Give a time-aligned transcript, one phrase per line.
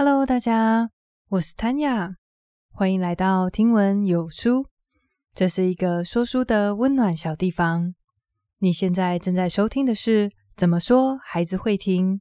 [0.00, 0.90] Hello，大家，
[1.28, 2.14] 我是 Tanya，
[2.70, 4.68] 欢迎来到听闻有书。
[5.34, 7.96] 这是一个说书的温暖小地方。
[8.60, 12.20] 你现在正在收听的是《怎么说孩子会听？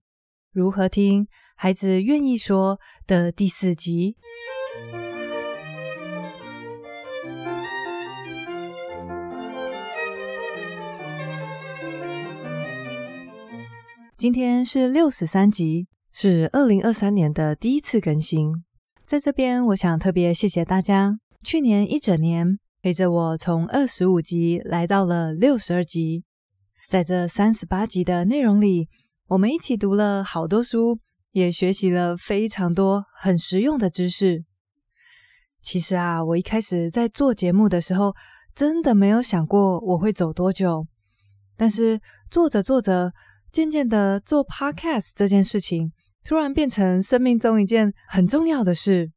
[0.52, 4.18] 如何听孩子愿意说》的第四集。
[14.18, 15.88] 今天是六十三集。
[16.20, 18.52] 是二零二三年的第一次更新，
[19.06, 26.24] 在这边我想特别谢谢大家，去年一整年陪着我从二十五集来到了六十二集，
[26.90, 28.90] 在这三十八集的内容里，
[29.28, 30.98] 我们一起读了好多书，
[31.34, 34.44] 也学习了非常多很实用的知识。
[35.62, 38.16] 其实啊，我一开始在做节目的时候，
[38.56, 40.88] 真的没有想过我会走多久，
[41.56, 43.14] 但是做着做着，
[43.52, 45.94] 渐渐的做 Podcast 这件事情。
[46.28, 49.10] 突然变成生命中一件很重要的事，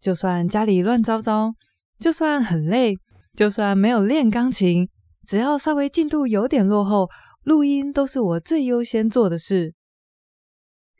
[0.00, 1.54] 就算家里乱糟糟，
[1.98, 2.96] 就算很累，
[3.36, 4.88] 就算没有练钢琴，
[5.26, 7.10] 只要稍微进度有点落后，
[7.42, 9.74] 录音都是我最优先做的事。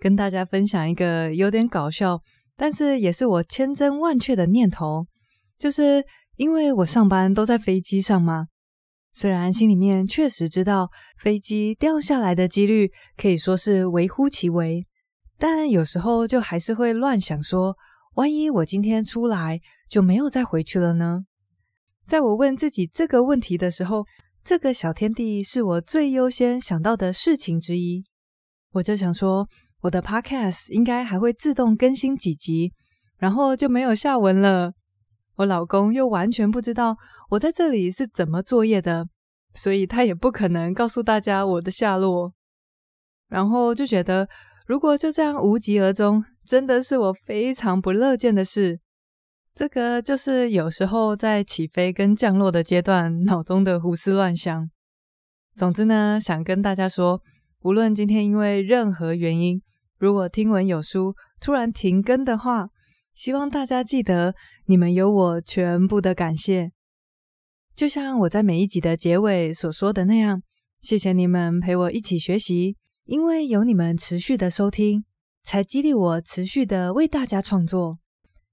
[0.01, 2.21] 跟大家分享一个有点搞笑，
[2.57, 5.07] 但是也是我千真万确的念头，
[5.57, 8.49] 就是因为我上班都在飞机上嘛，
[9.13, 14.85] 虽然心里面确实知道飞机掉下来的几率可以说是微乎其微。
[15.37, 17.77] 但有时候就还是会乱想说，
[18.15, 21.25] 万一我今天出来就没有再回去了呢？
[22.07, 24.07] 在我问自己这个问题的时候，
[24.45, 28.05] 这个小天地是我最优先想到的事情之一。
[28.73, 29.49] 我就想说，
[29.81, 32.73] 我的 Podcast 应该还会自动更新几集，
[33.19, 34.73] 然后就没有下文了。
[35.37, 36.97] 我老公又完全不知道
[37.31, 39.09] 我在这里是怎么作业的，
[39.55, 42.33] 所以他也不可能告诉大家我的下落。
[43.29, 44.29] 然后就觉得。
[44.67, 48.81] 如果就这样无疾而终，真的是我非常不乐见的事。
[49.55, 54.71] 这个就是有时候在起飞跟降落的阶段，脑中的胡思乱想。
[55.55, 57.21] 总之呢，想跟大家说，
[57.61, 59.63] 无论今天因为任何原因，
[59.99, 62.71] 如果听闻有书突然停更的话，
[63.15, 64.35] 希望大家记得，
[64.67, 66.73] 你们有我全部的感谢。
[67.77, 70.43] 就像我在每一集的结尾所说的那样，
[70.81, 72.77] 谢谢你们陪我一起学习。
[73.07, 75.05] 因为有你们持续的收听，
[75.43, 77.99] 才激励我持续的为大家创作。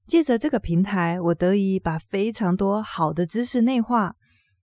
[0.05, 4.15] 借着这个平台，我得以把非常多好的知识内化，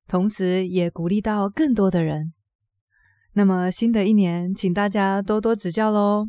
[0.07, 2.35] 同时也鼓励到更多的人。
[3.33, 6.29] 那么新的一年，请大家多多指教喽。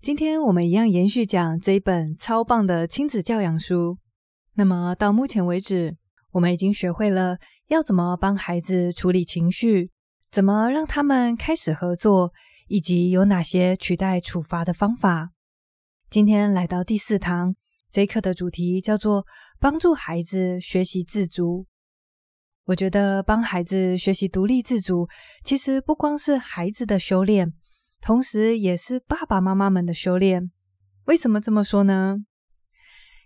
[0.00, 3.98] 今天我们一样延续讲这一本超棒的亲子教养书。
[4.54, 5.94] 那么到目前为止，
[6.30, 7.36] 我们已经学会了
[7.68, 9.90] 要怎么帮孩子处理情绪，
[10.30, 12.32] 怎么让他们开始合作。
[12.66, 15.30] 以及有哪些取代处罚的方法？
[16.10, 17.54] 今天来到第四堂，
[17.90, 19.26] 这一课的主题叫做
[19.58, 21.66] “帮助孩子学习自主”。
[22.66, 25.08] 我觉得帮孩子学习独立自主，
[25.44, 27.52] 其实不光是孩子的修炼，
[28.00, 30.50] 同时也是爸爸妈妈们的修炼。
[31.04, 32.16] 为什么这么说呢？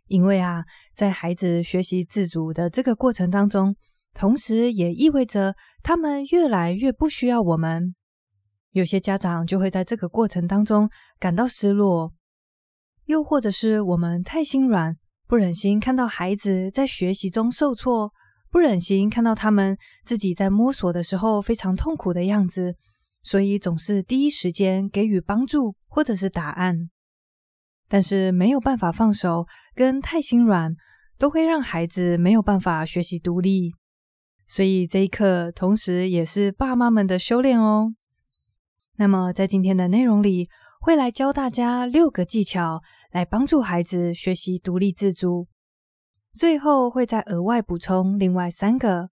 [0.06, 3.76] 因为啊，在孩子学习自主的这个过程当中，
[4.14, 7.94] 同时也意味着他们越来越不需要我们。
[8.72, 12.12] 有些家长就会在这个过程当中感到失落，
[13.06, 14.96] 又或者是我们太心软，
[15.26, 18.12] 不忍心看到孩子在学习中受挫，
[18.50, 22.76] 不忍心看到他们自己在摸索的时候非常痛苦的样子，
[23.22, 26.90] 所以总是第一时间给予帮助或者是答案。
[27.88, 30.76] 但是没有办法放手跟太心软，
[31.16, 33.72] 都会让孩子没有办法学习独立。
[34.46, 37.94] 所以这一课同时也是爸妈们的修炼哦。
[39.00, 40.48] 那么，在今天的内容里，
[40.80, 42.82] 会来教大家六个技巧，
[43.12, 45.46] 来帮助孩子学习独立自主。
[46.34, 49.10] 最后会再额外补充另外三个。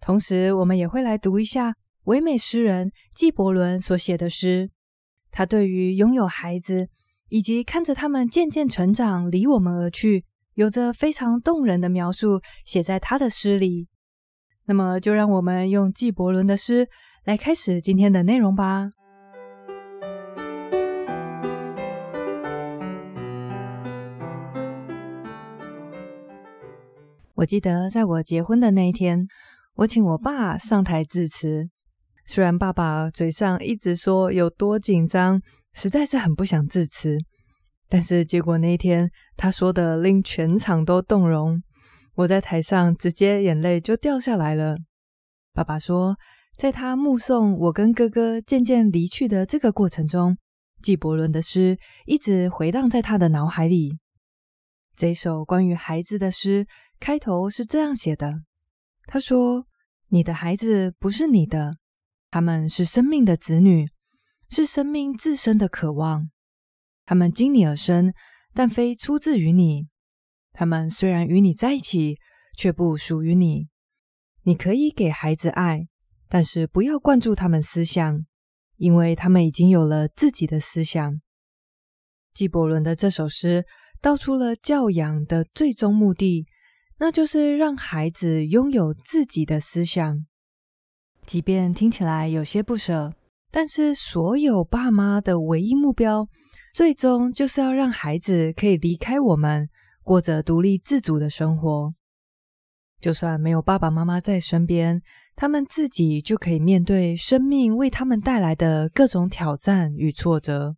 [0.00, 4.70] 同时，我们也会来读一下唯美诗人纪伯伦所写的诗。
[5.30, 6.88] 他对于拥有孩子
[7.28, 10.24] 以及看着他们渐渐成长离我们而去，
[10.54, 13.88] 有着非常动人的描述，写在他的诗里。
[14.64, 16.88] 那么，就让我们用纪伯伦的诗
[17.26, 18.88] 来开始今天的内容吧。
[27.40, 29.26] 我记得在我结婚的那一天，
[29.76, 31.70] 我请我爸上台致辞。
[32.26, 35.40] 虽然爸爸嘴上一直说有多紧张，
[35.72, 37.16] 实在是很不想致辞，
[37.88, 41.58] 但是结果那一天他说的令全场都动容。
[42.16, 44.76] 我在台上直接眼泪就掉下来了。
[45.54, 46.16] 爸爸说，
[46.58, 50.36] 在他目送我跟哥哥渐渐离去的这个过程中，
[50.82, 53.96] 纪伯伦的诗一直回荡在他的脑海里。
[54.94, 56.66] 这首关于孩子的诗
[57.00, 58.42] 开头是这样写的
[59.08, 59.66] ：“他说，
[60.08, 61.78] 你的孩子不是你的，
[62.30, 63.88] 他们是生命的子女，
[64.50, 66.30] 是生命自身的渴望。
[67.06, 68.12] 他们经你而生，
[68.52, 69.88] 但非出自于你。
[70.52, 72.18] 他们虽然与你在一起，
[72.56, 73.68] 却不属于你。
[74.42, 75.88] 你可以给孩子爱，
[76.28, 78.26] 但是不要灌注他们思想，
[78.76, 81.20] 因为他们已经有了自己的思想。”
[82.34, 83.64] 纪伯伦的这首诗。
[84.02, 86.46] 道出了教养的最终目的，
[87.02, 90.26] 那就是让孩子拥有自己的思想。
[91.24, 93.14] 即便听起来有些不舍，
[93.50, 96.28] 但是所有爸妈的唯一目标，
[96.74, 99.70] 最终就是要让孩子可以离开我们，
[100.02, 101.94] 过着独立自主的生活。
[103.00, 105.00] 就算没有爸爸妈妈在身边，
[105.34, 110.76] 他们自己就可以面对生命为他们带来的各种挑战与挫折。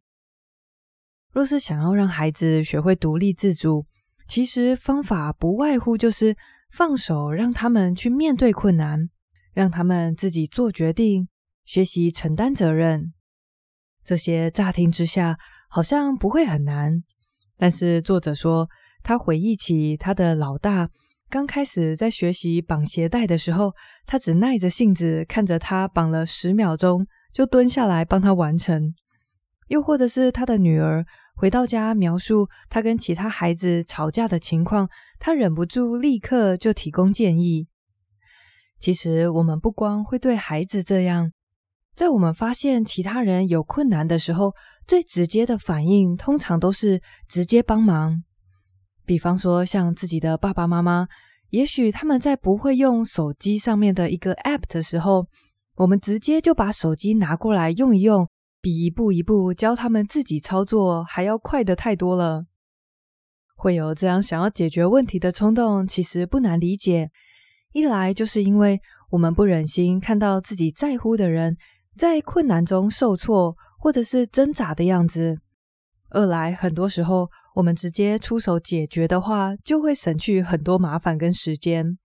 [1.33, 3.87] 若是想要让孩子学会独立自主，
[4.33, 6.35] 其实方法不外乎就是
[6.71, 9.11] 放手，让他们去面对困难，
[9.53, 11.29] 让他们自己做决定，
[11.67, 13.13] 学习承担责任。
[14.03, 15.37] 这些乍听之下
[15.69, 17.05] 好像不会很难，
[17.59, 18.71] 但是作者说，
[19.03, 20.89] 他回忆起他的老大
[21.29, 23.75] 刚开始在学习绑鞋带的时候，
[24.07, 28.95] 他只耐着性子看着他绑了十秒钟，就蹲下来帮他完成。
[29.69, 34.89] 又或者是他的女儿回到家描述他跟其他孩子吵架的情况，
[35.19, 37.67] 他忍不住立刻就提供建议。
[38.79, 41.33] 其实我们不光会对孩子这样，
[41.95, 44.55] 在我们发现其他人有困难的时候，
[44.87, 48.23] 最直接的反应通常都是直接帮忙。
[49.05, 51.07] 比方说，像自己的爸爸妈妈，
[51.51, 55.27] 也许他们在不会用手机上面的一个 App 的时候，
[55.77, 58.29] 我们直接就把手机拿过来用一用。
[58.63, 62.47] 比一步一步教他们自己操作还要快得太多了。
[63.57, 67.11] 会有这样想要解决问题的冲动，其实不难理解。
[67.73, 68.81] 一来就是因为
[69.11, 71.57] 我们不忍心看到自己在乎的人
[71.99, 75.37] 在困难中受挫，或者是挣扎的样子；
[76.11, 81.99] 二来，很多时候我们直接出手解决的话，就会省去很多麻烦跟时间。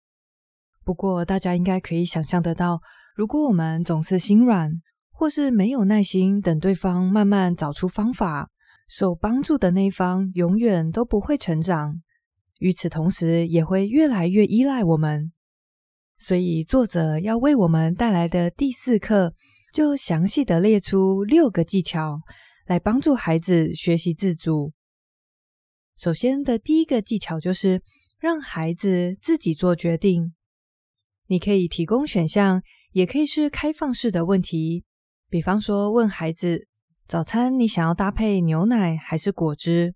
[0.84, 2.80] 不过，大家应该可以想象得到，
[3.16, 4.72] 如果我们总是心软，
[5.20, 8.52] 或是没有耐心等对方慢慢找出方法，
[8.88, 12.04] 受帮助的那方永远都不会成长，
[12.60, 15.32] 与此同时也会越来越依赖我们。
[16.20, 19.34] 所以作者要为我们带来的第四课，
[19.74, 22.20] 就详细的列出六个技巧，
[22.68, 24.72] 来帮助孩子学习自主。
[25.98, 27.82] 首先的第一个技巧就是
[28.20, 30.36] 让孩子自己做决定。
[31.26, 32.62] 你可以提供选项，
[32.92, 34.84] 也可以是开放式的问题。
[35.30, 36.68] 比方说，问孩子
[37.06, 39.94] ：“早餐你想要搭配牛奶还是果汁？”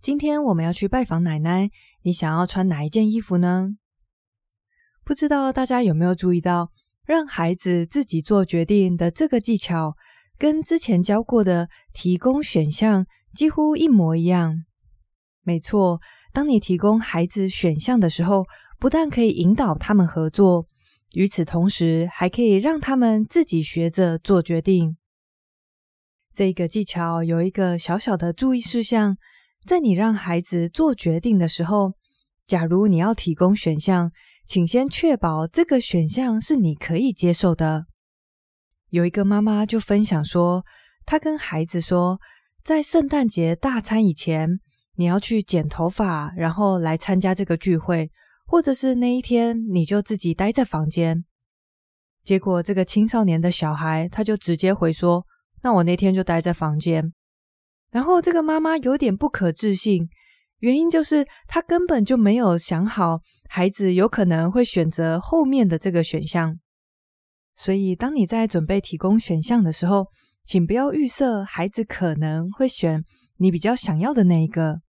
[0.00, 1.68] 今天我们要去拜访奶奶，
[2.02, 3.76] 你想要穿哪一件衣服呢？
[5.04, 6.70] 不知道大家有没有注意到，
[7.04, 9.96] 让孩子自己做决定的这个技巧，
[10.38, 14.64] 跟之前教过的提供选项几乎一模一样。
[15.42, 16.00] 没错，
[16.32, 18.46] 当你提供孩子选项的时候，
[18.78, 20.66] 不但可以引导他们合作。
[21.14, 24.96] 与此同时，还可以让他们自己学着做决定。
[26.32, 29.16] 这个技巧有一个小小的注意事项：
[29.64, 31.92] 在你让孩子做决定的时候，
[32.48, 34.10] 假如你要提供选项，
[34.44, 37.86] 请先确保这个选项是你可以接受的。
[38.90, 40.64] 有一个妈妈就分享说，
[41.06, 42.18] 她跟孩子说，
[42.64, 44.58] 在圣诞节大餐以前，
[44.96, 48.10] 你要去剪头发，然后来参加这个聚会。
[48.54, 51.24] 或者是那一天你就自己待在房间，
[52.22, 55.26] 结果这个青少年的小孩他就直接回说
[55.64, 57.12] ：“那我那天就待在房间。”
[57.90, 60.08] 然后这个妈妈有点不可置信，
[60.60, 63.18] 原因就是他根本就没有想好
[63.48, 66.56] 孩子有可能会选择后面的这个选项。
[67.56, 70.06] 所以当你在准备提供选项的时候，
[70.44, 73.02] 请不要预设孩子可能会选
[73.36, 74.83] 你比较想要的那一个。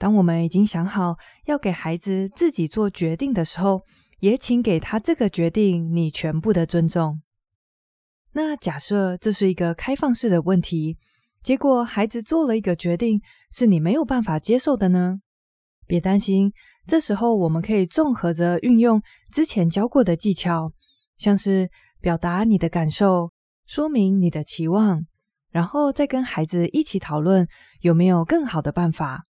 [0.00, 3.84] 当我们已经想好要给孩子自己做决定的时候，
[4.20, 7.20] 也请给他这个决定你全部的尊重。
[8.32, 10.96] 那假设这是一个开放式的问题，
[11.42, 13.20] 结果孩子做了一个决定
[13.52, 15.20] 是你没有办法接受的呢？
[15.86, 16.50] 别担心，
[16.86, 20.72] 这时候我们可以综合着运用之前教过的技巧，
[21.18, 21.68] 像是
[22.00, 23.32] 表达你的感受，
[23.66, 25.04] 说明你的期望，
[25.50, 27.46] 然后再跟孩子一起讨论
[27.82, 29.26] 有没有更好的办法。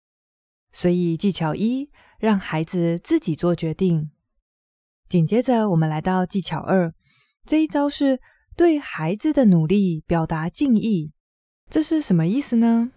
[0.75, 1.89] 所以，技巧一，
[2.19, 4.11] 让孩子自己做决定。
[5.09, 6.93] 紧接着，我们来到技巧二，
[7.47, 8.21] 这一招是
[8.57, 11.13] 对孩子的努力表达敬意。
[11.71, 12.91] 这是什么意思呢？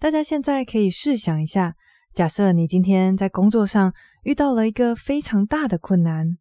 [0.00, 1.76] 大家现在可以试想一下，
[2.12, 3.94] 假设你今天在工作上
[4.24, 6.36] 遇到了一个非常大的困难，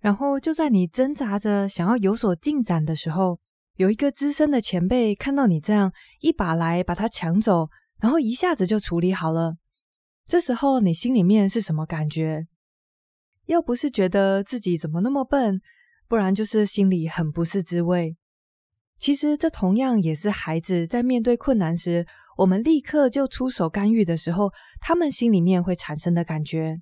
[0.00, 3.40] 然后就在你挣扎着想要有所进展的时候，
[3.76, 9.56] 有一个资深的前辈看到你这样一把来把它抢走，然后一下子就处理好了，
[10.26, 12.48] 这时候你心里面是什么感觉？
[13.46, 15.60] 要不是觉得自己怎么那么笨，
[16.08, 18.16] 不然就是心里很不是滋味。
[18.98, 22.04] 其实这同样也是孩子在面对困难时，
[22.38, 26.80] 我们立刻就出手干预的时候，他们心里面会产生的感觉。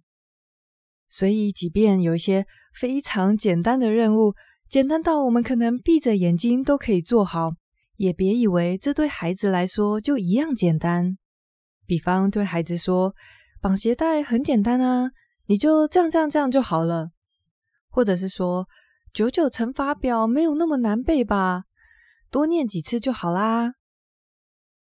[1.10, 4.34] 所以，即便有一些非常简单的任务，
[4.70, 7.50] 简单到我们可能闭着眼睛都可以做好，
[7.96, 11.18] 也别以为这对孩子来说就一样简单。
[11.86, 13.14] 比方对孩子说
[13.60, 15.10] ：“绑鞋带很简单啊，
[15.46, 17.10] 你就这样这样这样就好了。”
[17.90, 18.66] 或者是说
[19.12, 21.64] ：“九九乘法表没有那么难背吧？”
[22.30, 23.74] 多念几次就好啦。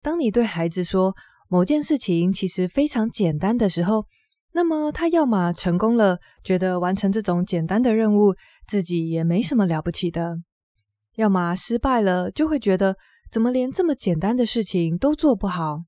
[0.02, 1.16] 当你对孩子说
[1.48, 4.06] 某件事情其实非常简单的时候，
[4.54, 8.36] 那么他要么成功了，觉得完成这种简单的任务
[8.68, 10.36] 自己也没什么了不起的；
[11.16, 12.96] 要么失败了，就会觉得
[13.32, 15.86] 怎么连这么简单的事情都做不好。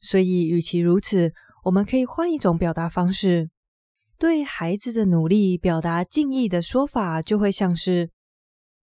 [0.00, 1.32] 所以，与其如此，
[1.64, 3.50] 我们可以换一种表达方式，
[4.18, 8.10] 对孩子的努力表达敬意的说法，就会像是。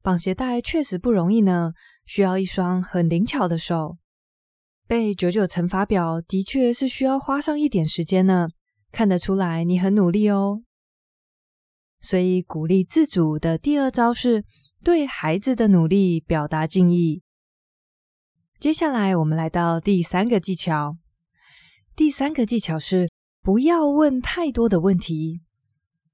[0.02, 1.74] 绑鞋带确实不容易呢，
[2.06, 3.98] 需要一双很灵巧的手。
[4.86, 8.50] 背九九乘法表的确是需要花上一点时间呢，
[8.92, 10.62] 看得出来你很努力哦。
[12.00, 14.46] 所以鼓励自主的第二招是
[14.84, 17.24] 对孩子的努力表达敬意。
[18.60, 20.98] 接下来我们来到第三个技巧，
[21.96, 23.10] 第三个技巧是
[23.42, 25.40] 不要问太多的问题。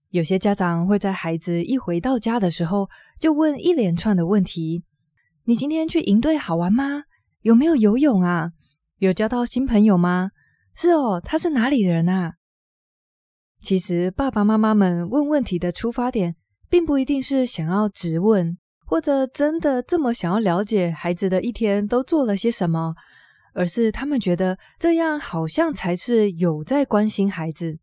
[0.09, 2.88] 有些家长会在孩子一回到家的时候
[3.19, 4.83] 就问一连串的问题
[5.45, 7.05] ：“你今天去营队好玩吗？
[7.41, 8.51] 有没有游泳啊？
[8.97, 10.29] 有交到新朋友吗？
[10.75, 12.35] 是哦，他是哪里人啊？”
[13.63, 16.35] 其实爸爸妈妈们问问题的出发点，
[16.69, 22.93] 并不一定是想要质问，或者真的这么想要了解孩子的一天都做了些什么，
[23.53, 27.79] 而是他们觉得这样好像才是有在关心孩子。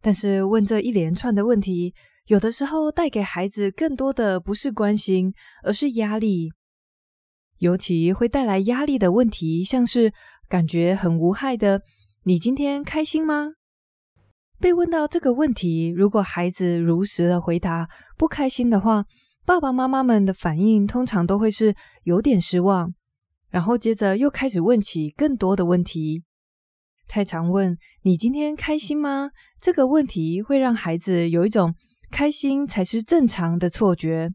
[0.00, 1.94] 但是问这一连串的问题，
[2.26, 5.32] 有的时候带给孩子更多的不是关心，
[5.62, 6.52] 而是压力。
[7.58, 10.12] 尤其会带来压力的问题，像是
[10.48, 11.82] 感觉很无害的
[12.24, 13.52] “你今天开心吗？”
[14.58, 19.04] 被问到这个问题，如果孩子如实的回答不开心的话，
[19.44, 22.92] 爸爸妈妈们的反应通常都会是有点失望，
[23.52, 26.24] 然后接着又开始问起更多的问题。
[27.06, 29.30] 太常问“你今天开心吗？”
[29.60, 31.74] 这个问题会让孩子有一种
[32.10, 34.30] 开心才是正常的错觉，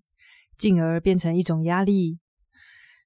[0.58, 2.20] 进而变成一种压力。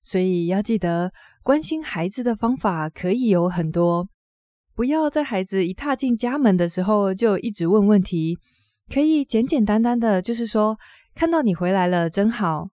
[0.03, 4.09] 所以要记得，关心孩子的方法可以有很多，
[4.75, 8.37] 不要在孩子一踏进家门的时候就一直问问题。
[8.93, 10.77] 可以简简单单的，就是说，
[11.15, 12.67] 看到你回来了，真好。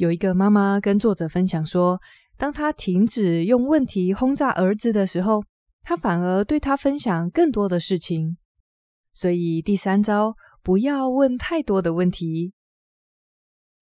[0.00, 2.00] 有一个妈妈跟作者分享说，
[2.38, 5.44] 当她停止用问题轰炸儿子的时候，
[5.82, 8.38] 他反而对他分享更多的事情，
[9.12, 12.54] 所以第三招，不要问太多的问题。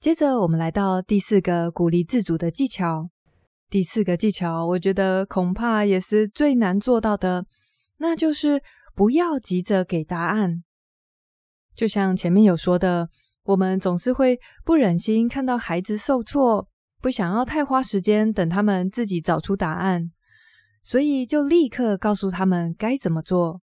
[0.00, 3.10] 接着，我们来到第四个鼓励自主的技巧。
[3.70, 7.46] 第四个技巧，我觉得恐怕也是最难做到的，
[7.98, 8.60] 那就是
[8.92, 10.64] 不要急着给答案。
[11.76, 13.08] 就像前面有说的，
[13.48, 16.68] 我们总是会不忍心看到孩子受挫，
[17.00, 20.04] 不想要太花时间等他们自己找出答案。
[20.82, 23.62] 所以就立刻告诉他们该怎么做。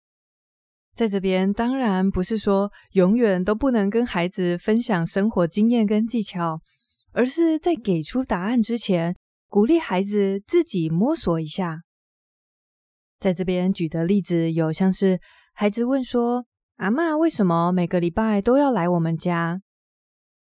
[0.95, 6.63] 在这边当然不是说永远都不能跟孩子分享生活经验跟技巧，
[7.13, 9.15] 而是在给出答案之前，
[9.49, 11.83] 鼓励孩子自己摸索一下。
[13.21, 15.21] 在这边举的例子有像是
[15.53, 19.61] 孩子问说：“阿嬷为什么每个礼拜都要来我们家？”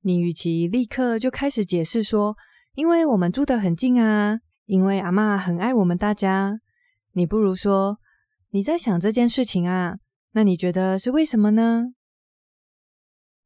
[0.02, 2.37] 你与其立刻就开始解释说
[2.75, 6.61] ：“因为我们住得很近啊，因为阿妈很爱我们大家。”
[7.12, 7.99] 你不如说，
[8.50, 9.99] 你在想这件事情啊？
[10.33, 11.87] 那你觉得是为什么呢？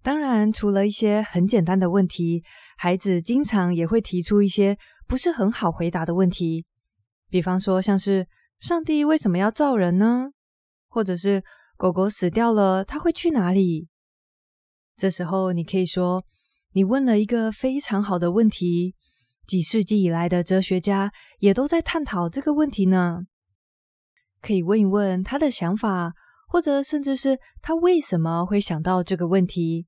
[0.03, 2.43] 当然，除了一些很简单的问题，
[2.77, 6.67] 孩子经常也会提出一些不是很好回答的问题。
[7.31, 8.29] 比方说，像是
[8.61, 10.33] 上帝为什么要造人呢？
[10.89, 11.43] 或者是
[11.79, 13.89] 狗狗死掉了，它会去哪里？
[14.97, 16.23] 这时候，你可以说，
[16.75, 18.95] 你问了一个非常好的问题，
[19.47, 23.25] 几世纪以来的哲学家也都在探讨这个问题呢。
[24.41, 26.15] 可以问一问他的想法，
[26.49, 29.87] 或者甚至是他为什么会想到这个问题，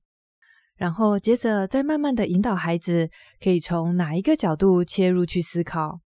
[0.75, 3.09] 然后接着再慢慢的引导孩子，
[3.43, 6.01] 可以从哪一个角度切入去思考。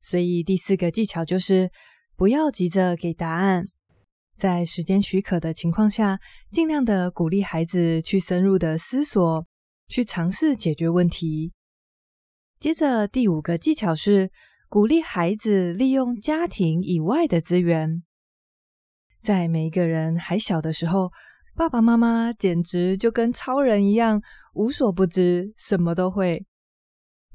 [0.00, 1.70] 所以第四个技巧就是
[2.16, 3.68] 不要急着给答案，
[4.36, 6.18] 在时间许可的情况下，
[6.50, 9.46] 尽量的鼓励孩子去深入的思索，
[9.90, 11.52] 去尝试解决问题。
[12.60, 14.30] 接着第五个技巧是
[14.68, 18.02] 鼓励孩子利用家庭以外的资源。
[19.20, 21.10] 在每一个人还小的时候，
[21.56, 24.22] 爸爸妈妈简直就跟超人一样，
[24.54, 26.46] 无所不知，什么都会。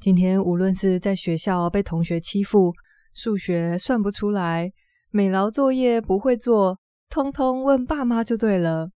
[0.00, 2.72] 今天无论是在学校被同学欺负，
[3.12, 4.72] 数学算不出来，
[5.10, 8.90] 美劳作业不会做，通通问爸妈就对了。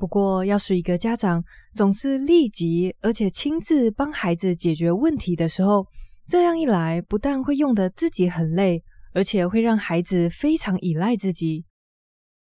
[0.00, 5.86] 不过，要是一个家长总是立即而且亲自帮孩子解决问题的时候，
[6.24, 11.66] 这样一来，不但会用得自己很累，而且会让孩子非常依赖自己。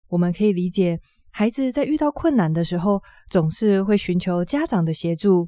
[0.08, 0.98] 我们可以理解，
[1.30, 5.46] 孩子在遇到困难的时候，总是会寻求家长的协助。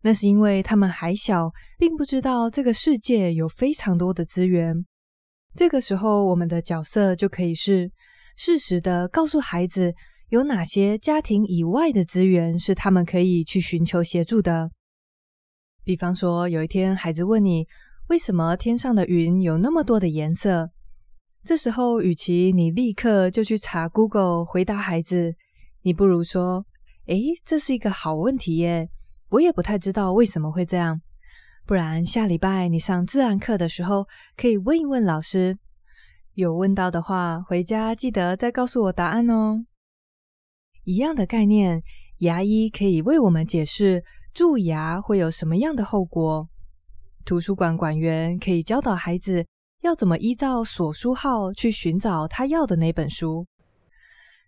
[0.00, 4.86] 那是因为他们还小，并不知道这个世界有非常多的资源。
[5.54, 7.92] 这个时候，我们的角色就可以是
[8.38, 9.92] 适时的告诉孩子，
[10.28, 14.72] 有哪些家庭以外的资源是他们可以去寻求协助的。
[15.84, 17.68] 比方说，有一天孩子问你，
[18.08, 20.70] 为什么天上的云有那么多的颜色？
[21.44, 25.36] 这时候，与其你立刻就去查 Google 回答孩子，
[25.82, 26.66] 你不如说
[27.06, 28.88] ：“诶，这是一个好问题耶。”
[29.30, 31.00] 我也不太知道为什么会这样，
[31.64, 35.56] 不然下礼拜你上自然课的时候可以问一问老师，
[36.34, 39.64] 有问到的话，回家记得再告诉我答案哦。
[40.86, 41.82] 一样的概念，
[42.18, 46.48] 牙医可以为我们解释蛀牙会有什么样的后果，
[47.24, 49.44] 图书馆馆员可以教导孩子
[49.82, 53.44] 要怎么依照所书号去寻找他要的那本书。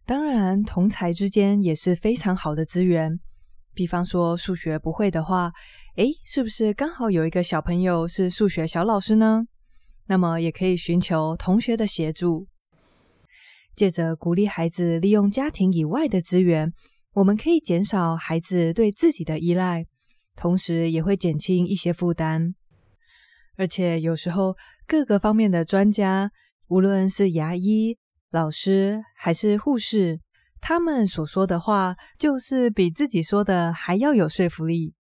[0.07, 3.19] 当然，同侪之间也是非常好的资源。
[3.75, 5.51] 比方说数学不会的话，
[5.97, 9.43] 诶，是不是刚好有一个小朋友是数学小老师呢？
[10.07, 12.47] 那么也可以寻求同学的协助。
[13.79, 16.73] 借着鼓励孩子利用家庭以外的资源，
[17.13, 19.87] 我们可以减少孩子对自己的依赖，
[20.35, 22.57] 同时也会减轻一些负担。
[23.57, 26.33] 而且有时候各个方面的专家，
[26.67, 27.97] 无论是牙医、
[28.33, 30.19] 老师还是护士。
[30.61, 34.93] 他们所说的话，就是比自己说的还要有说服力。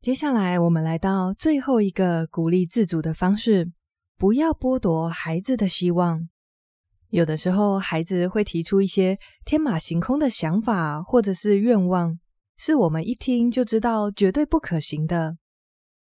[0.00, 3.72] 接下来，我们来到最后一个鼓励自主的方式：
[4.16, 6.29] 不要剥夺孩子的希望。
[7.10, 12.18] 有的时候，孩子会提出一些天马行空的想法或者是愿望，
[12.56, 15.36] 是我们一听就知道绝对不可行的。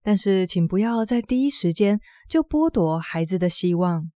[0.03, 4.11] 但是，请不要在第一时间就剥夺孩子的希望。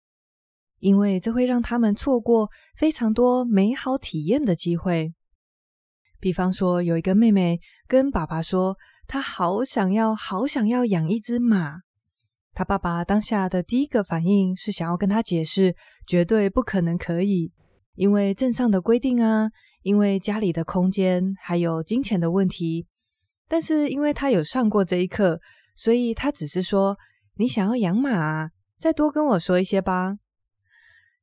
[0.79, 5.15] 因为这会让他们错过非常多美好体验的机会。
[6.21, 11.84] 比方说，有一个妹妹跟爸爸说，她好想要、好想要养一只马。
[12.55, 15.75] 他爸爸当下的第一个反应是想要跟他解释，
[16.07, 17.53] 绝对不可能可以，
[17.95, 19.51] 因为镇上的规定啊，
[19.83, 22.87] 因为家里的空间，还有金钱的问题。
[23.49, 25.41] 但是因为他有上过这一课，
[25.75, 26.97] 所以他只是说
[27.37, 30.17] ：“你想要养马啊，再多跟我说一些吧。”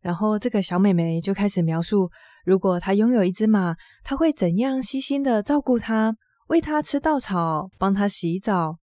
[0.02, 2.10] 然后这个小妹妹就开始描述，
[2.44, 6.16] 如果她拥有一只马，她会怎样细心的照顾它，
[6.48, 8.78] 喂它吃稻草，帮它洗澡。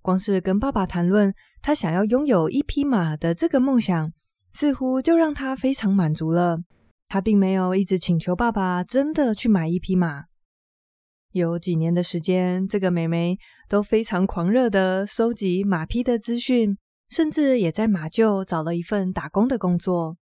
[0.00, 4.12] 光是跟爸爸谈论他想要拥有一匹马的这个梦想，
[4.52, 6.58] 似乎就让他非常满足了。
[7.08, 10.24] 他并没有一直请求爸爸真的去买一匹马。
[11.32, 16.76] 有几年的时间，这个妹妹都非常狂热的收集马匹的资讯。
[17.10, 20.18] 甚至也在马厩找了一份打工的工作。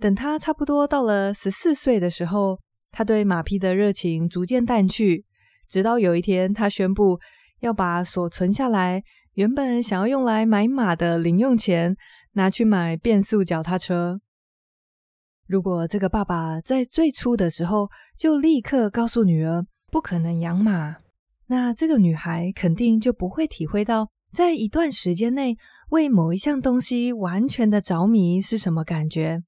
[0.00, 2.58] 等他差不多到了十四岁的时候，
[2.90, 5.24] 他对马匹的热情逐渐淡去。
[5.68, 7.20] 直到有一天，他宣布
[7.60, 9.04] 要把所存下来
[9.36, 11.94] 原本想要用来买马的零用钱
[12.32, 14.22] 拿去买变速脚踏车。
[15.46, 20.96] 如果这个爸爸在最初的时候就立刻告诉女儿不可能养马，
[21.48, 24.08] 那这个女孩肯定就不会体会到。
[24.32, 25.58] 在一段时间内，
[25.90, 29.42] 为某一项东西完全的着迷是什么感觉？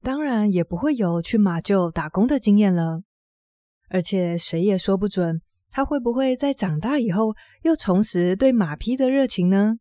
[0.00, 3.02] 当然也不会有去马厩打工的经验了。
[3.88, 9.76] 而且谁也说不准，他会不会在长大以后又重拾对马匹的热情呢？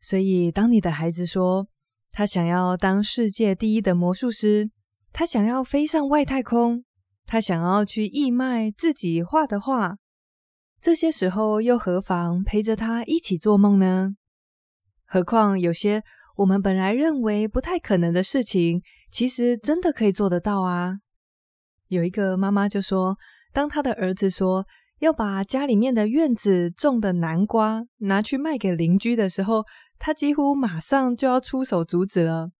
[0.00, 1.68] 所以，当你的孩子说
[2.10, 4.70] 他想要当世界第一的魔术师，
[5.12, 6.84] 他想要飞上外太空，
[7.26, 9.98] 他想要去义卖自己画的画。
[10.80, 14.14] 这些时候又何妨陪着他一起做梦呢？
[15.04, 16.04] 何况有些
[16.36, 18.80] 我们本来认为不太可能的事情，
[19.10, 20.98] 其实真的可以做得到啊！
[21.88, 23.16] 有一个妈妈就说，
[23.58, 24.64] 当他的儿子说
[25.00, 29.64] 要把家里面的院子种的南瓜拿去卖给邻居的时候，
[29.98, 32.52] 他几乎马上就要出手阻止了，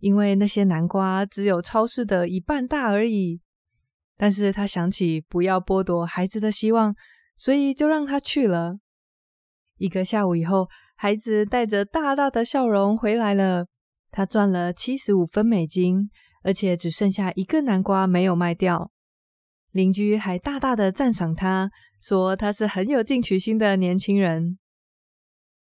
[0.00, 3.42] 因为那些南瓜只有超市的一半大而已。
[4.16, 6.96] 但是他想起不要剥夺孩子的希望，
[7.36, 8.78] 所以就让他去了。
[9.76, 10.66] 一个下午以后，
[10.96, 13.66] 孩子带着大大的笑容回来了。
[14.10, 16.10] 他赚了七十五分美金，
[16.42, 18.90] 而且只剩下一个南瓜没有卖掉。
[19.74, 21.68] 邻居还大大的赞赏他，
[22.00, 24.56] 说他是很有进取心的年轻人。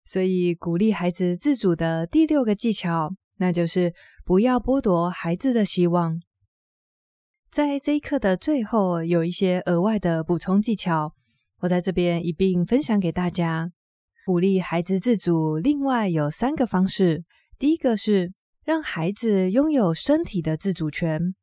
[0.04, 3.92] 所以，鼓励孩子自主的第六个技巧，那就是
[4.24, 6.20] 不要剥夺孩子的希望。
[7.50, 11.12] 在这一课的最后，有一些额外的补充技巧，
[11.62, 13.72] 我在这边一并分享给大家。
[14.24, 17.24] 鼓励孩子自主，另外有三个方式。
[17.58, 18.32] 第一个是
[18.64, 21.34] 让孩子拥有身体的自主权，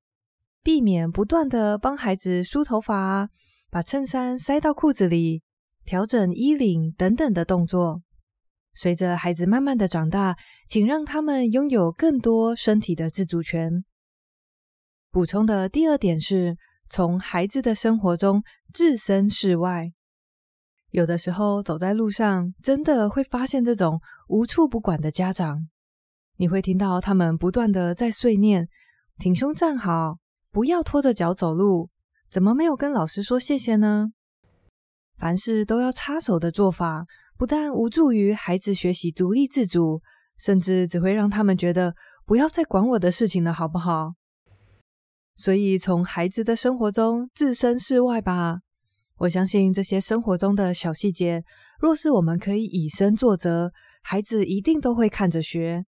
[0.64, 3.30] 避免不断的帮孩子梳头发、
[3.70, 5.44] 把衬衫塞到裤子里、
[5.84, 8.02] 调整衣领等等的动作。
[8.74, 13.84] 随着孩子慢慢的长大，请让他们拥有更多身体的自主权。
[15.12, 16.58] 补充的第二点是，
[16.90, 18.42] 从孩子的生活中
[18.74, 19.92] 置身事外。
[20.90, 25.68] 有的时候走在路上，真的会发现这种无处不管的家长。
[26.38, 28.70] 你会听到他们不断的在碎念
[29.20, 30.18] ：“挺胸站好，
[30.54, 31.90] 不要拖着脚走路。”
[32.32, 34.14] 怎么没有跟老师说谢谢呢？
[35.18, 37.06] 凡事都要插手的做法，
[37.38, 40.02] 不但无助于孩子学习独立自主，
[40.40, 41.94] 甚至只会让他们觉得
[42.26, 44.14] 不要再管我的事情了，好不好？
[45.36, 48.62] 所以，从孩子的生活中置身事外吧。
[49.18, 51.44] 我相信这些生活中的小细节，
[51.80, 55.86] 若是我们可以以身作则，孩子一定都会看着学。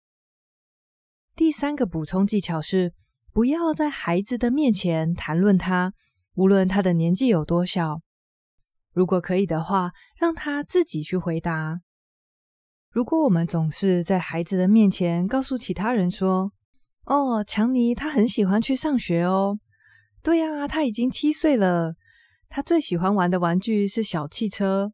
[1.36, 2.94] 第三个补充技巧是，
[3.36, 5.92] 不要在孩子的面前谈论他，
[6.36, 8.00] 无论他的年纪有多小。
[8.94, 11.82] 如果可以的话，让他自己去回答。
[12.90, 16.54] 如果我们总是在孩子的面前告诉其他人说，
[17.08, 19.60] 哦，强尼他很喜欢去上学哦。
[20.24, 21.96] 对呀，他已经七岁了。
[22.48, 24.94] 他最喜欢玩的玩具是小汽车。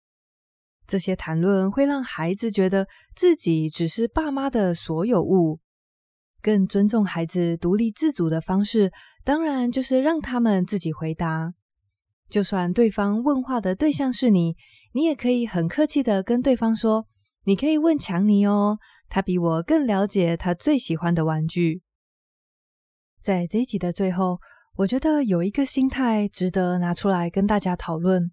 [0.88, 5.60] 这些谈论会让孩子觉得自己只是爸妈的所有物。
[6.42, 8.92] 更尊重孩子独立自主的方式，
[9.24, 11.54] 当然就是让他们自己回答。
[12.30, 14.56] 就算对方问话的对象是你，
[14.94, 17.08] 你也可以很客气的跟对方说
[17.46, 21.82] ：“你可以问强尼哦，他比我更了解他最喜欢的玩具。”
[23.22, 24.40] 在这一集的最后，
[24.78, 28.32] 我觉得有一个心态值得拿出来跟大家讨论。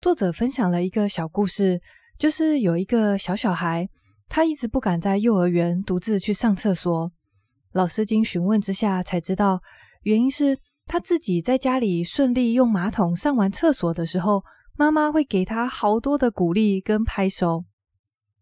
[0.00, 1.80] 作者分享了一个小故事，
[2.18, 3.88] 就是有一个小小孩，
[4.28, 7.10] 他一直不敢在幼儿园独自去上厕所。
[7.72, 9.62] 老师经询问之下才知道，
[10.02, 14.44] 原因是他自己在家里顺利用马桶上完厕所的时候，
[14.76, 17.64] 妈妈会给他好多的鼓励跟拍手。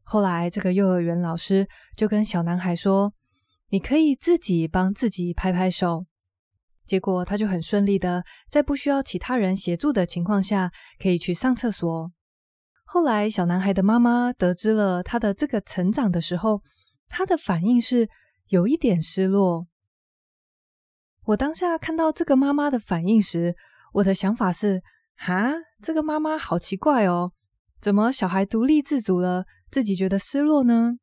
[0.02, 3.12] 后来，这个幼儿园老师就跟小男孩说。
[3.70, 6.06] 你可以自己帮自己拍拍手，
[6.86, 12.10] 结果他就很顺利的在不需要其他人协助的情况下，可以去上厕所。
[12.86, 16.62] 后来，小男孩的妈妈得知了他的这个成长的时候，
[17.08, 18.08] 他的反应是
[18.48, 19.66] 有一点失落。
[21.26, 23.54] 我当下看到这个妈妈的反应时，
[23.94, 24.82] 我的想法是：
[25.16, 27.32] 哈，这个妈妈好奇怪哦，
[27.80, 30.98] 怎么小孩独立自主了，自己觉得失落呢？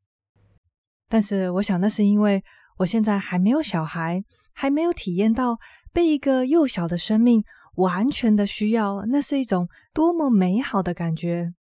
[1.08, 2.44] 但是我想，那是因为
[2.78, 5.60] 我现在还没有小孩，还没有体验到
[5.94, 7.44] 被一个幼小的生命
[7.76, 11.54] 完全的需要，那是一种多么美好的感觉。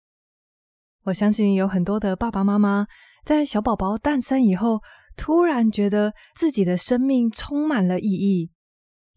[1.05, 2.87] 我相信有很多的爸爸妈妈
[3.27, 4.81] 在小宝宝诞生以后，
[5.17, 8.51] 突然觉得自己的生命充满了意义，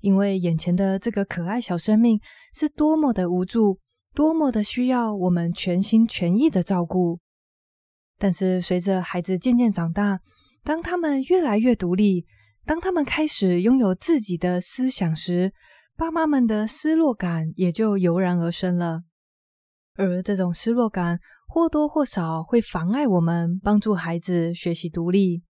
[0.01, 2.19] 因为眼前的这个可爱小生命
[2.53, 3.79] 是多么的无助，
[4.13, 7.19] 多么的需要我们全心全意的照顾。
[8.19, 10.19] 但是随着孩子渐渐长大，
[10.63, 12.25] 当他们越来越独立，
[12.65, 15.53] 当他们开始拥有自己的思想时，
[15.95, 19.03] 爸妈们的失落感也就油然而生了。
[19.95, 25.43] 而这种失落感或多或少会妨碍我们帮助孩子学习独立。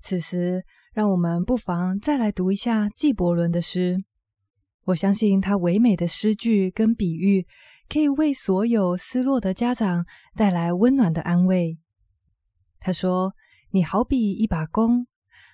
[0.00, 4.04] 此时，让我们不妨再来读一下纪伯伦的诗。
[4.84, 7.46] 我相信他唯美的诗句跟比喻，
[7.88, 11.78] 可以为所有失落的家长带来温暖的安慰。
[12.80, 13.34] 他说
[13.72, 15.06] ：“你好比一把弓，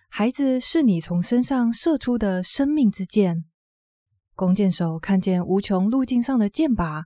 [0.09, 3.45] 孩子是你从身上射出的生命之箭。
[4.37, 7.05] 弓箭手看见无穷路径上的箭靶，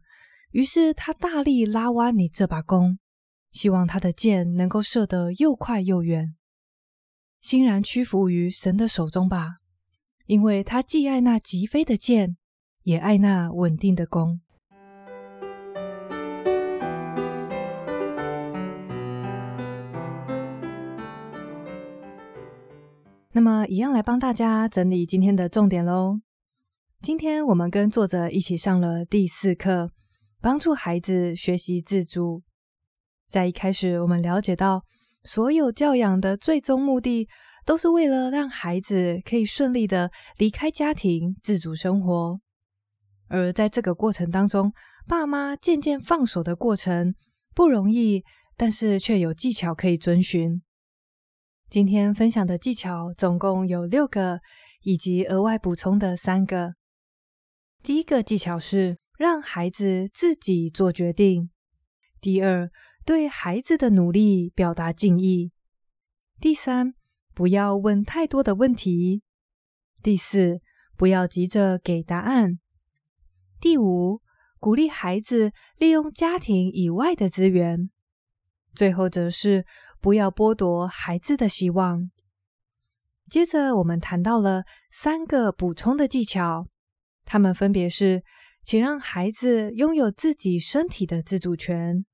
[0.51, 2.98] 于是他大力拉弯你这把弓，
[3.53, 6.35] 希望他的箭能够射得又快又远。
[7.40, 9.59] 欣然屈服于神的手中吧，
[10.27, 12.37] 因为他既爱那疾飞的箭，
[12.83, 14.40] 也爱那稳定的弓。
[23.33, 26.20] 那么，一样来帮大家整理今天的重点喽。
[27.01, 29.92] 今天我们跟作者一起上了第四课，
[30.40, 32.42] 帮助孩子学习自主。
[33.29, 34.83] 在一开始，我们了解到
[35.24, 37.28] 所有教养的最终目的，
[37.64, 42.40] 都是为了让孩子可以顺利的离开家庭，自主生活。
[43.28, 44.72] 而在这个过程当中，
[45.07, 47.14] 爸妈渐渐放手的过程
[47.54, 48.22] 不容易，
[48.57, 50.62] 但是却有技巧可以遵循。
[51.68, 54.40] 今天分享的技巧总共有六个，
[54.83, 56.74] 以及额外补充的三个。
[57.83, 61.50] 第一个技巧是让孩子自己做决定。
[62.20, 62.70] 第二，
[63.09, 65.51] 对孩子的努力表达敬意。
[66.42, 66.92] 第三，
[67.33, 69.23] 不要问太多的问题。
[70.03, 70.61] 第四，
[70.94, 72.59] 不要急着给答案。
[73.62, 74.21] 第五，
[74.61, 77.88] 鼓励孩子利用家庭以外的资源。
[78.75, 79.64] 最后则是
[80.03, 82.11] 不要剥夺孩子的希望。
[83.31, 86.68] 接着，我们谈到了三个补充的技巧，
[87.25, 88.23] 它们分别是：
[88.62, 92.05] 请让孩子拥有自己身体的自主权；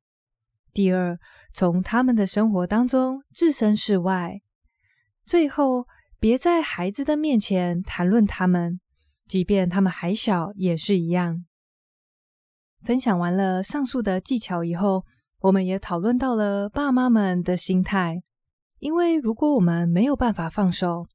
[0.74, 1.16] 第二，
[1.52, 4.40] 从他们的生活当中置身事外；
[5.24, 5.86] 最后，
[6.18, 8.80] 别在孩子的面前谈论他们，
[9.28, 11.44] 即便他们还小也是一样。
[12.82, 15.04] 分享完了上述的技巧以后，
[15.38, 18.20] 我们也讨论到了爸妈们的心态，
[18.80, 21.06] 因为如果我们没有办法放手，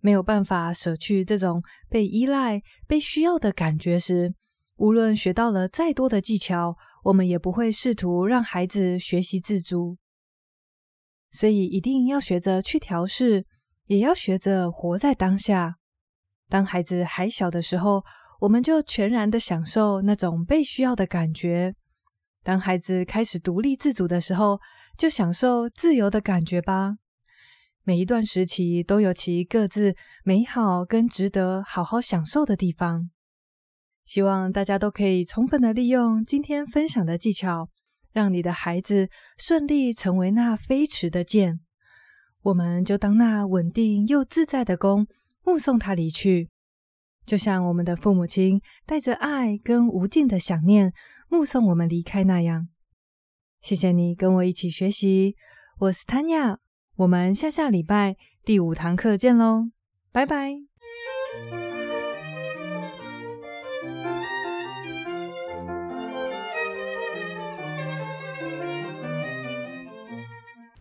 [0.00, 4.34] 没有办法舍去这种被依赖、被需要的感觉时，
[4.76, 9.96] 无论学到了再多的技巧，我们也不会试图让孩子学习自主。
[11.30, 13.46] 所以一定要学着去调试，
[13.86, 15.76] 也要学着活在当下。
[16.48, 18.04] 当孩子还小的时候，
[18.40, 21.74] 我们就全然的享受那种被需要的感觉。
[22.42, 24.60] 当孩子开始独立自主的时候，
[24.98, 26.96] 就享受自由的感觉吧。
[27.84, 33.10] 每一段时期都有其各自美好跟值得好好享受的地方。
[34.06, 37.68] 希望大家都可以充分的利用今天分享的技巧，
[38.12, 41.60] 让你的孩子顺利成为那飞驰的箭。
[42.42, 45.06] 我们就当那稳定又自在的弓，
[45.44, 46.48] 目送他离去，
[47.26, 50.92] 就像我们的父母亲带着爱跟无尽的想念。
[51.28, 52.68] 目送我们离开那样，
[53.60, 55.34] 谢谢你跟我一起学习。
[55.80, 56.58] 我是 Tanya，
[56.94, 58.14] 我们下下礼拜
[58.44, 59.70] 第五堂课见喽，
[60.12, 60.75] 拜拜。